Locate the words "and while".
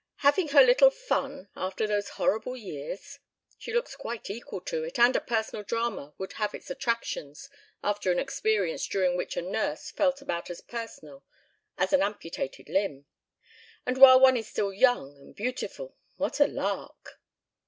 13.85-14.19